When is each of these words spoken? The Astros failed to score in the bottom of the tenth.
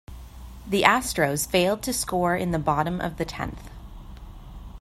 The 0.67 0.81
Astros 0.81 1.47
failed 1.47 1.83
to 1.83 1.93
score 1.93 2.35
in 2.35 2.49
the 2.49 2.57
bottom 2.57 2.99
of 2.99 3.17
the 3.17 3.23
tenth. 3.23 3.69